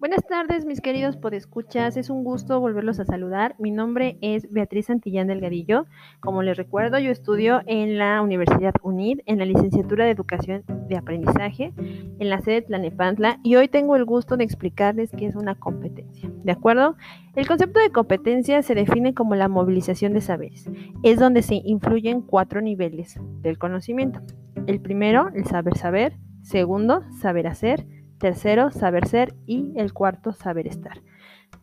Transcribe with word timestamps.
Buenas 0.00 0.24
tardes, 0.28 0.64
mis 0.64 0.80
queridos 0.80 1.16
podescuchas. 1.16 1.96
Es 1.96 2.08
un 2.08 2.22
gusto 2.22 2.60
volverlos 2.60 3.00
a 3.00 3.04
saludar. 3.04 3.56
Mi 3.58 3.72
nombre 3.72 4.16
es 4.20 4.48
Beatriz 4.48 4.86
Santillán 4.86 5.26
Delgadillo. 5.26 5.86
Como 6.20 6.44
les 6.44 6.56
recuerdo, 6.56 7.00
yo 7.00 7.10
estudio 7.10 7.62
en 7.66 7.98
la 7.98 8.22
Universidad 8.22 8.72
UNID, 8.84 9.22
en 9.26 9.38
la 9.38 9.44
licenciatura 9.44 10.04
de 10.04 10.12
Educación 10.12 10.62
de 10.86 10.96
Aprendizaje, 10.96 11.72
en 11.76 12.30
la 12.30 12.40
sede 12.40 12.62
Tlanepantla, 12.62 13.40
y 13.42 13.56
hoy 13.56 13.66
tengo 13.66 13.96
el 13.96 14.04
gusto 14.04 14.36
de 14.36 14.44
explicarles 14.44 15.10
qué 15.10 15.26
es 15.26 15.34
una 15.34 15.56
competencia. 15.56 16.30
¿De 16.44 16.52
acuerdo? 16.52 16.94
El 17.34 17.48
concepto 17.48 17.80
de 17.80 17.90
competencia 17.90 18.62
se 18.62 18.76
define 18.76 19.14
como 19.14 19.34
la 19.34 19.48
movilización 19.48 20.12
de 20.12 20.20
saberes. 20.20 20.70
Es 21.02 21.18
donde 21.18 21.42
se 21.42 21.56
influyen 21.64 22.22
cuatro 22.22 22.60
niveles 22.60 23.18
del 23.42 23.58
conocimiento. 23.58 24.20
El 24.68 24.80
primero, 24.80 25.30
el 25.34 25.44
saber 25.46 25.76
saber. 25.76 26.16
Segundo, 26.42 27.02
saber 27.20 27.48
hacer 27.48 27.84
tercero, 28.18 28.70
saber 28.70 29.06
ser 29.06 29.34
y 29.46 29.72
el 29.76 29.92
cuarto, 29.92 30.32
saber 30.32 30.66
estar. 30.66 31.00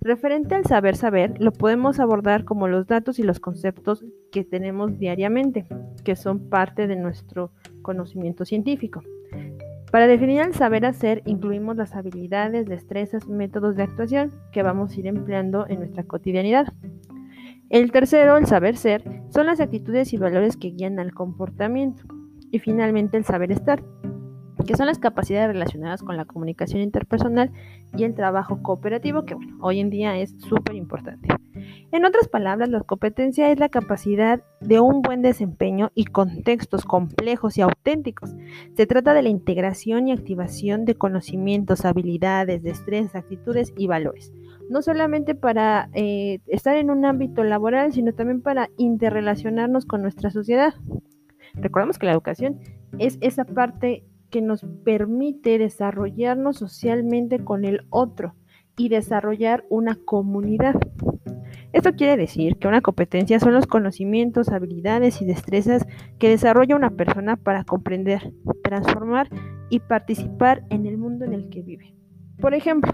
Referente 0.01 0.55
al 0.55 0.65
saber 0.65 0.95
saber, 0.95 1.35
lo 1.39 1.51
podemos 1.51 1.99
abordar 1.99 2.43
como 2.43 2.67
los 2.67 2.87
datos 2.87 3.19
y 3.19 3.23
los 3.23 3.39
conceptos 3.39 4.05
que 4.31 4.43
tenemos 4.43 4.97
diariamente, 4.99 5.65
que 6.03 6.15
son 6.15 6.49
parte 6.49 6.87
de 6.87 6.95
nuestro 6.95 7.51
conocimiento 7.81 8.45
científico. 8.45 9.01
Para 9.91 10.07
definir 10.07 10.41
el 10.41 10.53
saber 10.53 10.85
hacer, 10.85 11.21
incluimos 11.25 11.77
las 11.77 11.95
habilidades, 11.95 12.65
destrezas, 12.65 13.27
métodos 13.27 13.75
de 13.75 13.83
actuación 13.83 14.31
que 14.51 14.61
vamos 14.61 14.91
a 14.91 14.99
ir 14.99 15.07
empleando 15.07 15.65
en 15.69 15.79
nuestra 15.79 16.03
cotidianidad. 16.03 16.67
El 17.69 17.91
tercero, 17.91 18.37
el 18.37 18.45
saber 18.45 18.77
ser, 18.77 19.03
son 19.29 19.45
las 19.47 19.59
actitudes 19.59 20.13
y 20.13 20.17
valores 20.17 20.57
que 20.57 20.71
guían 20.71 20.99
al 20.99 21.13
comportamiento. 21.13 22.03
Y 22.51 22.59
finalmente, 22.59 23.17
el 23.17 23.23
saber 23.23 23.51
estar, 23.51 23.83
que 24.65 24.75
son 24.75 24.87
las 24.87 24.99
capacidades 24.99 25.47
relacionadas 25.47 26.01
con 26.01 26.17
la 26.17 26.25
comunicación 26.25 26.81
interpersonal 26.81 27.51
y 27.95 28.03
el 28.03 28.15
trabajo 28.15 28.61
cooperativo, 28.61 29.25
que 29.25 29.35
bueno, 29.35 29.57
hoy 29.61 29.79
en 29.79 29.89
día 29.89 30.17
es 30.17 30.35
súper 30.39 30.75
importante. 30.75 31.27
En 31.91 32.05
otras 32.05 32.27
palabras, 32.27 32.69
la 32.69 32.81
competencia 32.81 33.49
es 33.51 33.59
la 33.59 33.69
capacidad 33.69 34.41
de 34.59 34.79
un 34.79 35.01
buen 35.01 35.21
desempeño 35.21 35.91
y 35.95 36.05
contextos 36.05 36.83
complejos 36.83 37.57
y 37.57 37.61
auténticos. 37.61 38.35
Se 38.75 38.85
trata 38.85 39.13
de 39.13 39.21
la 39.21 39.29
integración 39.29 40.07
y 40.07 40.11
activación 40.11 40.85
de 40.85 40.95
conocimientos, 40.95 41.85
habilidades, 41.85 42.63
destrezas, 42.63 43.15
actitudes 43.15 43.73
y 43.77 43.87
valores. 43.87 44.33
No 44.69 44.81
solamente 44.81 45.35
para 45.35 45.89
eh, 45.93 46.39
estar 46.47 46.75
en 46.75 46.89
un 46.89 47.05
ámbito 47.05 47.43
laboral, 47.43 47.93
sino 47.93 48.13
también 48.13 48.41
para 48.41 48.69
interrelacionarnos 48.77 49.85
con 49.85 50.01
nuestra 50.01 50.31
sociedad. 50.31 50.73
Recordemos 51.53 51.97
que 51.97 52.07
la 52.07 52.13
educación 52.13 52.59
es 52.97 53.17
esa 53.21 53.45
parte 53.45 54.03
que 54.35 54.41
nos 54.41 54.65
permite 54.83 55.57
desarrollarnos 55.57 56.57
socialmente 56.57 57.39
con 57.39 57.63
el 57.63 57.87
otro 57.89 58.35
y 58.75 58.89
desarrollar 58.89 59.63
una 59.69 59.97
comunidad. 60.03 60.75
Esto 61.71 61.93
quiere 61.93 62.17
decir 62.17 62.57
que 62.57 62.67
una 62.67 62.81
competencia 62.81 63.39
son 63.39 63.53
los 63.53 63.65
conocimientos, 63.65 64.49
habilidades 64.49 65.21
y 65.21 65.25
destrezas 65.25 65.87
que 66.19 66.27
desarrolla 66.27 66.75
una 66.75 66.89
persona 66.89 67.37
para 67.37 67.63
comprender, 67.63 68.33
transformar 68.61 69.29
y 69.69 69.79
participar 69.79 70.65
en 70.69 70.85
el 70.85 70.97
mundo 70.97 71.23
en 71.23 71.31
el 71.31 71.47
que 71.47 71.61
vive. 71.61 71.95
Por 72.41 72.53
ejemplo, 72.53 72.91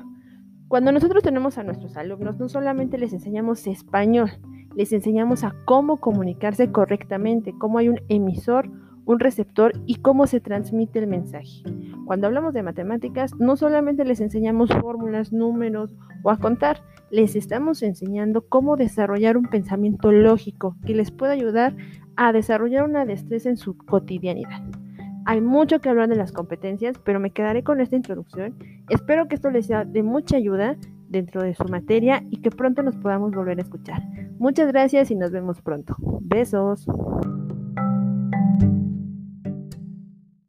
cuando 0.68 0.92
nosotros 0.92 1.24
tenemos 1.24 1.58
a 1.58 1.64
nuestros 1.64 1.98
alumnos, 1.98 2.38
no 2.38 2.50
solamente 2.50 3.00
les 3.00 3.14
enseñamos 3.14 3.66
español, 3.66 4.30
les 4.76 4.94
enseñamos 4.94 5.44
a 5.44 5.56
cómo 5.66 6.00
comunicarse 6.00 6.72
correctamente, 6.72 7.56
cómo 7.58 7.80
hay 7.80 7.90
un 7.90 8.00
emisor 8.10 8.70
un 9.06 9.20
receptor 9.20 9.74
y 9.86 9.96
cómo 9.96 10.28
se 10.28 10.40
transmite 10.40 11.00
el 11.00 11.08
mensaje. 11.08 11.64
Cuando 12.06 12.28
hablamos 12.28 12.54
de 12.54 12.64
matemáticas, 12.64 13.34
no 13.40 13.56
solamente 13.56 14.06
les 14.06 14.22
enseñamos 14.22 14.70
fórmulas, 14.82 15.32
números 15.32 15.96
o 16.24 16.30
a 16.30 16.38
contar, 16.38 16.82
les 17.10 17.36
estamos 17.36 17.84
enseñando 17.84 18.48
cómo 18.48 18.78
desarrollar 18.78 19.38
un 19.38 19.46
pensamiento 19.46 20.12
lógico 20.12 20.78
que 20.86 20.96
les 20.96 21.12
pueda 21.12 21.34
ayudar 21.34 21.76
a 22.16 22.32
desarrollar 22.32 22.84
una 22.84 23.06
destreza 23.06 23.50
en 23.50 23.58
su 23.58 23.78
cotidianidad. 23.78 24.62
Hay 25.26 25.40
mucho 25.42 25.80
que 25.80 25.90
hablar 25.90 26.10
de 26.10 26.16
las 26.16 26.32
competencias, 26.32 26.98
pero 27.04 27.20
me 27.20 27.32
quedaré 27.32 27.64
con 27.64 27.80
esta 27.80 27.96
introducción. 27.96 28.56
Espero 28.90 29.28
que 29.28 29.36
esto 29.36 29.52
les 29.52 29.68
sea 29.68 29.86
de 29.86 30.04
mucha 30.04 30.38
ayuda 30.38 30.78
dentro 31.10 31.44
de 31.44 31.54
su 31.54 31.66
materia 31.66 32.24
y 32.30 32.38
que 32.42 32.50
pronto 32.50 32.82
nos 32.82 32.96
podamos 32.96 33.32
volver 33.32 33.60
a 33.60 33.62
escuchar. 33.62 34.02
Muchas 34.40 34.70
gracias 34.70 35.12
y 35.12 35.16
nos 35.16 35.32
vemos 35.32 35.62
pronto. 35.62 35.96
Besos. 36.22 36.88